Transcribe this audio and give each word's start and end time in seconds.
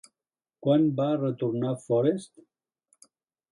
Quan 0.67 0.87
va 1.01 1.07
retornar 1.19 1.75
Forest? 1.85 3.09